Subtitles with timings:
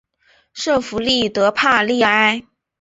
[0.53, 2.41] 圣费利德帕利埃。